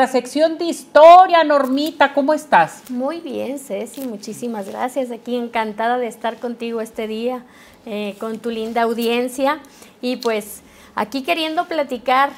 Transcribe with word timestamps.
La 0.00 0.06
sección 0.06 0.58
de 0.58 0.66
historia, 0.66 1.42
Normita, 1.42 2.14
¿cómo 2.14 2.32
estás? 2.32 2.88
Muy 2.88 3.18
bien, 3.18 3.58
Ceci, 3.58 4.02
muchísimas 4.02 4.68
gracias. 4.68 5.10
Aquí 5.10 5.34
encantada 5.34 5.98
de 5.98 6.06
estar 6.06 6.38
contigo 6.38 6.80
este 6.80 7.08
día, 7.08 7.44
eh, 7.84 8.14
con 8.20 8.38
tu 8.38 8.50
linda 8.50 8.82
audiencia. 8.82 9.58
Y 10.00 10.18
pues 10.18 10.62
aquí 10.94 11.24
queriendo 11.24 11.64
platicar 11.64 12.30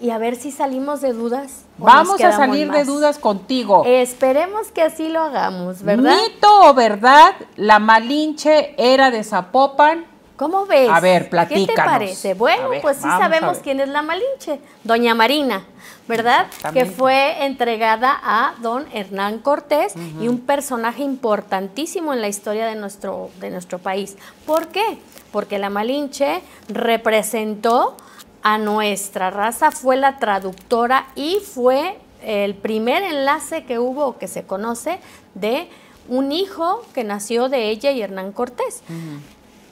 y 0.00 0.10
a 0.10 0.18
ver 0.18 0.34
si 0.34 0.50
salimos 0.50 1.00
de 1.00 1.12
dudas. 1.12 1.66
Vamos 1.76 2.20
a 2.20 2.32
salir 2.32 2.68
de 2.72 2.82
dudas 2.82 3.18
contigo. 3.18 3.84
Esperemos 3.86 4.72
que 4.72 4.82
así 4.82 5.08
lo 5.08 5.20
hagamos, 5.20 5.84
¿verdad? 5.84 6.16
¿Mito 6.16 6.68
o 6.68 6.74
verdad? 6.74 7.32
La 7.54 7.78
Malinche 7.78 8.74
era 8.76 9.12
de 9.12 9.22
Zapopan. 9.22 10.04
¿Cómo 10.38 10.64
ves? 10.64 10.88
A 10.88 11.00
ver, 11.00 11.28
platícanos. 11.28 11.66
¿Qué 11.68 11.74
te 11.74 11.82
parece? 11.82 12.34
Bueno, 12.34 12.70
pues 12.80 12.96
sí 12.96 13.02
sabemos 13.02 13.58
quién 13.58 13.80
es 13.80 13.88
la 13.88 14.00
Malinche, 14.00 14.60
doña 14.84 15.14
Marina. 15.14 15.64
¿verdad? 16.08 16.46
Que 16.72 16.86
fue 16.86 17.44
entregada 17.44 18.18
a 18.22 18.54
don 18.60 18.86
Hernán 18.92 19.38
Cortés 19.40 19.94
y 20.20 20.26
un 20.26 20.40
personaje 20.40 21.02
importantísimo 21.02 22.14
en 22.14 22.22
la 22.22 22.28
historia 22.28 22.66
de 22.66 22.74
nuestro, 22.74 23.30
de 23.38 23.50
nuestro 23.50 23.78
país. 23.78 24.16
¿Por 24.46 24.68
qué? 24.68 24.98
Porque 25.30 25.58
la 25.58 25.68
Malinche 25.68 26.40
representó 26.68 27.96
a 28.42 28.56
nuestra 28.56 29.30
raza, 29.30 29.70
fue 29.70 29.96
la 29.96 30.18
traductora 30.18 31.08
y 31.14 31.40
fue 31.44 31.98
el 32.22 32.54
primer 32.54 33.02
enlace 33.02 33.64
que 33.64 33.78
hubo 33.78 34.16
que 34.16 34.26
se 34.26 34.44
conoce 34.44 34.98
de 35.34 35.68
un 36.08 36.32
hijo 36.32 36.82
que 36.94 37.04
nació 37.04 37.50
de 37.50 37.68
ella 37.68 37.90
y 37.90 38.00
Hernán 38.00 38.32
Cortés. 38.32 38.82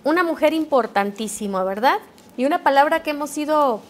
Una 0.06 0.22
mujer 0.22 0.54
importantísima, 0.54 1.64
¿verdad? 1.64 1.98
Y 2.36 2.44
una 2.44 2.62
palabra 2.62 3.02
que 3.02 3.10
hemos 3.10 3.36
ido 3.36 3.80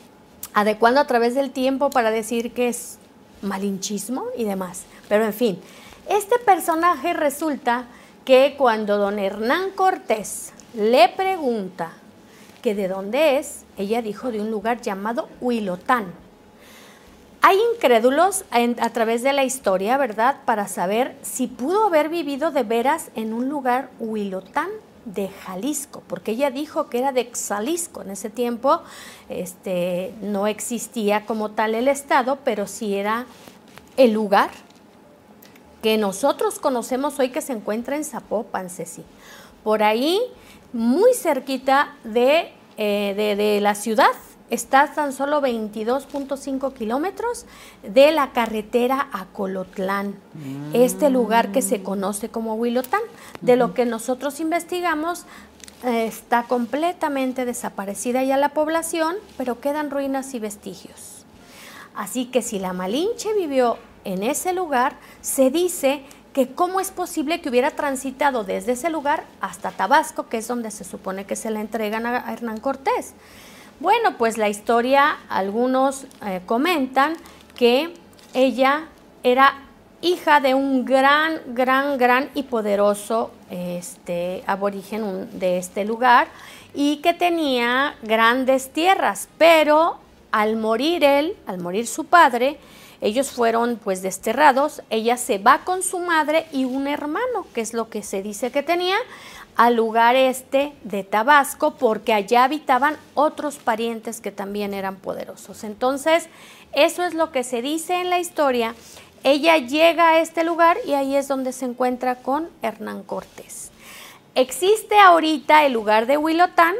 adecuando 0.55 0.99
a 0.99 1.07
través 1.07 1.35
del 1.35 1.51
tiempo 1.51 1.91
para 1.91 2.11
decir 2.11 2.55
que 2.55 2.69
es 2.69 2.97
malinchismo 3.43 4.25
y 4.35 4.45
demás. 4.45 4.85
Pero 5.11 5.27
en 5.27 5.35
fin, 5.35 5.61
este 6.09 6.39
personaje 6.39 7.13
resulta 7.13 7.85
que 8.25 8.55
cuando 8.57 8.97
don 8.97 9.19
Hernán 9.19 9.73
Cortés 9.73 10.55
le 10.73 11.11
pregunta 11.11 11.93
que 12.63 12.75
de 12.75 12.89
dónde 12.89 13.37
es, 13.37 13.67
ella 13.77 14.01
dijo 14.01 14.33
de 14.33 14.41
un 14.41 14.51
lugar 14.51 14.81
llamado 14.81 15.29
Huilotán. 15.43 16.07
Hay 17.43 17.59
incrédulos 17.75 18.47
a 18.51 18.89
través 18.89 19.23
de 19.23 19.35
la 19.35 19.45
historia, 19.45 19.99
¿verdad?, 19.99 20.37
para 20.47 20.67
saber 20.67 21.15
si 21.21 21.47
pudo 21.47 21.85
haber 21.85 22.09
vivido 22.09 22.53
de 22.53 22.63
veras 22.63 23.11
en 23.17 23.35
un 23.35 23.51
lugar 23.51 23.91
Huilotán 23.99 24.71
de 25.07 25.29
Jalisco, 25.29 26.03
porque 26.07 26.33
ella 26.33 26.51
dijo 26.51 26.91
que 26.91 26.99
era 26.99 27.13
de 27.13 27.31
Xalisco. 27.33 28.03
En 28.03 28.11
ese 28.11 28.29
tiempo 28.29 28.83
este, 29.31 30.13
no 30.21 30.47
existía 30.47 31.25
como 31.25 31.53
tal 31.53 31.75
el 31.75 31.89
estado, 31.89 32.41
pero 32.45 32.67
sí 32.67 32.97
era 32.97 33.27
el 33.97 34.13
lugar 34.13 34.51
que 35.81 35.97
nosotros 35.97 36.59
conocemos 36.59 37.19
hoy 37.19 37.31
que 37.31 37.41
se 37.41 37.53
encuentra 37.53 37.97
en 37.97 38.05
Zapopan, 38.05 38.69
Ceci. 38.69 39.05
Por 39.63 39.83
ahí, 39.83 40.21
muy 40.73 41.15
cerquita 41.15 41.95
de, 42.03 42.53
eh, 42.77 43.15
de, 43.17 43.37
de 43.37 43.61
la 43.61 43.77
ciudad, 43.77 44.11
está 44.51 44.93
tan 44.93 45.13
solo 45.13 45.41
22.5 45.41 46.73
kilómetros 46.73 47.47
de 47.83 48.13
la 48.13 48.33
carretera 48.33 49.09
a 49.13 49.27
Colotlán, 49.27 50.17
este 50.73 51.11
lugar 51.11 51.53
que 51.53 51.63
se 51.63 51.83
conoce 51.83 52.29
como 52.29 52.55
Huilotán. 52.55 53.01
De 53.41 53.57
lo 53.57 53.75
que 53.75 53.85
nosotros 53.85 54.41
investigamos, 54.41 55.25
eh, 55.85 56.07
está 56.07 56.45
completamente 56.45 57.45
desaparecida 57.45 58.25
ya 58.25 58.37
la 58.37 58.51
población, 58.51 59.17
pero 59.37 59.61
quedan 59.61 59.91
ruinas 59.91 60.33
y 60.35 60.39
vestigios. 60.39 61.25
Así 61.95 62.27
que 62.27 62.43
si 62.43 62.59
la 62.59 62.73
Malinche 62.73 63.35
vivió 63.35 63.79
en 64.05 64.23
ese 64.23 64.53
lugar, 64.53 64.97
se 65.21 65.51
dice 65.51 66.03
que 66.33 66.53
cómo 66.53 66.81
es 66.81 66.91
posible 66.91 67.41
que 67.41 67.49
hubiera 67.49 67.71
transitado 67.71 68.45
desde 68.45 68.73
ese 68.73 68.91
lugar 68.91 69.25
hasta 69.41 69.71
Tabasco, 69.71 70.29
que 70.29 70.39
es 70.39 70.47
donde 70.49 70.71
se 70.71 70.85
supone 70.85 71.25
que 71.25 71.37
se 71.37 71.51
le 71.51 71.61
entregan 71.61 72.05
a 72.05 72.33
Hernán 72.33 72.61
Cortés. 72.61 73.15
Bueno, 73.79 74.17
pues 74.17 74.39
la 74.39 74.49
historia, 74.49 75.19
algunos 75.29 76.05
eh, 76.25 76.41
comentan 76.47 77.13
que 77.55 77.93
ella 78.33 78.87
era 79.23 79.55
hija 80.01 80.41
de 80.41 80.55
un 80.55 80.87
gran, 80.87 81.41
gran, 81.49 81.99
gran 81.99 82.31
y 82.35 82.45
poderoso 82.45 83.33
este, 83.51 84.43
aborigen 84.47 85.39
de 85.39 85.59
este 85.59 85.85
lugar 85.85 86.29
y 86.73 86.97
que 86.99 87.13
tenía 87.13 87.97
grandes 88.03 88.73
tierras, 88.73 89.29
pero 89.37 89.99
al 90.33 90.57
morir 90.57 91.05
él, 91.05 91.37
al 91.47 91.59
morir 91.59 91.87
su 91.87 92.05
padre, 92.05 92.59
ellos 93.01 93.31
fueron 93.31 93.79
pues 93.83 94.03
desterrados, 94.03 94.83
ella 94.91 95.17
se 95.17 95.39
va 95.39 95.65
con 95.65 95.83
su 95.83 95.99
madre 95.99 96.47
y 96.53 96.65
un 96.65 96.87
hermano, 96.87 97.47
que 97.55 97.61
es 97.61 97.75
lo 97.75 97.89
que 97.89 98.03
se 98.03 98.23
dice 98.23 98.51
que 98.51 98.63
tenía, 98.63 98.97
al 99.57 99.75
lugar 99.75 100.17
este 100.17 100.73
de 100.85 101.03
Tabasco 101.03 101.77
porque 101.77 102.13
allá 102.13 102.45
habitaban 102.45 102.97
otros 103.15 103.57
parientes 103.57 104.21
que 104.21 104.31
también 104.31 104.75
eran 104.75 104.97
poderosos. 104.97 105.65
Entonces, 105.65 106.29
eso 106.73 107.05
es 107.05 107.15
lo 107.15 107.33
que 107.33 107.43
se 107.43 107.63
dice 107.63 108.01
en 108.01 108.11
la 108.11 108.19
historia. 108.19 108.75
Ella 109.25 109.57
llega 109.57 110.11
a 110.11 110.21
este 110.21 110.45
lugar 110.45 110.77
y 110.87 110.93
ahí 110.93 111.17
es 111.17 111.27
donde 111.27 111.53
se 111.53 111.65
encuentra 111.65 112.17
con 112.17 112.49
Hernán 112.63 113.03
Cortés. 113.03 113.71
Existe 114.35 114.99
ahorita 114.99 115.65
el 115.65 115.73
lugar 115.73 116.07
de 116.07 116.19
Huilotán 116.19 116.75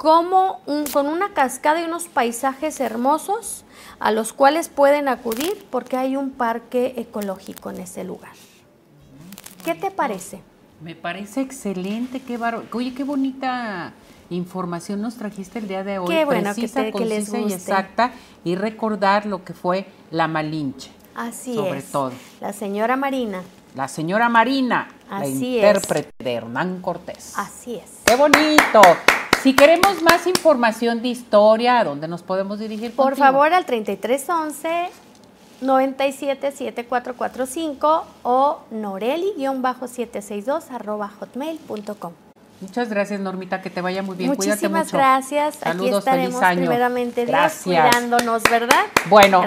como 0.00 0.62
con 0.94 1.08
una 1.08 1.34
cascada 1.34 1.82
y 1.82 1.84
unos 1.84 2.04
paisajes 2.04 2.80
hermosos 2.80 3.66
a 3.98 4.12
los 4.12 4.32
cuales 4.32 4.70
pueden 4.70 5.08
acudir 5.08 5.66
porque 5.68 5.98
hay 5.98 6.16
un 6.16 6.30
parque 6.30 6.94
ecológico 6.96 7.68
en 7.68 7.80
ese 7.80 8.02
lugar. 8.02 8.32
¿Qué 9.62 9.74
te 9.74 9.90
parece? 9.90 10.40
Me 10.80 10.94
parece 10.94 11.42
excelente, 11.42 12.18
qué. 12.22 12.38
Oye, 12.72 12.94
qué 12.94 13.04
bonita 13.04 13.92
información 14.30 15.02
nos 15.02 15.16
trajiste 15.16 15.58
el 15.58 15.68
día 15.68 15.84
de 15.84 15.98
hoy. 15.98 16.08
Qué 16.08 16.24
bueno 16.24 16.54
precisa, 16.54 16.82
que, 16.82 16.92
concisa 16.92 17.38
y 17.38 17.52
exacta 17.52 18.12
y 18.42 18.54
recordar 18.54 19.26
lo 19.26 19.44
que 19.44 19.52
fue 19.52 19.84
la 20.10 20.28
Malinche. 20.28 20.90
Así 21.14 21.54
sobre 21.54 21.82
todo. 21.82 22.12
La 22.40 22.54
señora 22.54 22.96
Marina. 22.96 23.42
La 23.74 23.86
señora 23.86 24.30
Marina, 24.30 24.88
la 25.10 25.26
intérprete 25.26 26.10
de 26.24 26.32
Hernán 26.32 26.80
Cortés. 26.80 27.34
Así 27.36 27.74
es. 27.74 27.98
Qué 28.06 28.16
bonito. 28.16 28.80
Si 29.42 29.54
queremos 29.54 30.02
más 30.02 30.26
información 30.26 31.00
de 31.00 31.08
historia, 31.08 31.80
¿a 31.80 31.84
dónde 31.84 32.06
nos 32.08 32.22
podemos 32.22 32.58
dirigir? 32.58 32.94
Por 32.94 33.16
favor, 33.16 33.54
al 33.54 33.64
3311 33.64 34.90
977445 35.62 38.04
o 38.22 38.58
noreli-762 38.70 40.70
arroba 40.70 41.08
hotmail.com. 41.08 42.12
Muchas 42.60 42.90
gracias, 42.90 43.18
Normita, 43.20 43.62
que 43.62 43.70
te 43.70 43.80
vaya 43.80 44.02
muy 44.02 44.16
bien. 44.16 44.28
Muchísimas 44.30 44.58
Cuídate 44.58 44.84
mucho. 44.84 44.96
gracias. 44.98 45.54
Saludos, 45.56 45.88
Aquí 45.88 45.96
estaremos 45.98 46.34
feliz 46.34 46.42
año. 46.42 46.60
primeramente 46.60 47.24
Dios, 47.24 47.52
cuidándonos, 47.64 48.42
¿verdad? 48.50 48.84
Bueno, 49.08 49.40